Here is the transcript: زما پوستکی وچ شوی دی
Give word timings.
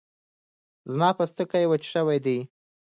زما 0.91 1.09
پوستکی 1.17 1.63
وچ 1.71 1.83
شوی 1.93 2.17
دی 2.25 2.37